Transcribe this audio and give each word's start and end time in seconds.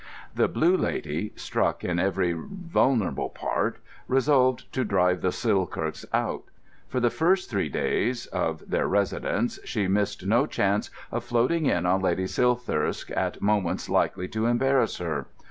The 0.33 0.47
Blue 0.47 0.75
Lady, 0.75 1.31
struck 1.35 1.83
in 1.83 1.99
every 1.99 2.33
vulnerable 2.35 3.29
part, 3.29 3.77
resolved 4.07 4.73
to 4.73 4.83
drive 4.83 5.21
the 5.21 5.31
Silthirsks 5.31 6.05
out. 6.11 6.45
For 6.87 6.99
the 6.99 7.11
first 7.11 7.51
three 7.51 7.69
days 7.69 8.25
of 8.25 8.67
their 8.67 8.87
residence 8.87 9.59
she 9.63 9.87
missed 9.87 10.25
no 10.25 10.47
chance 10.47 10.89
of 11.11 11.23
floating 11.23 11.67
in 11.67 11.85
on 11.85 12.01
Lady 12.01 12.25
Silthirsk 12.25 13.11
at 13.15 13.43
moments 13.43 13.89
likely 13.89 14.27
to 14.29 14.47
embarrass 14.47 14.97
her. 14.97 15.27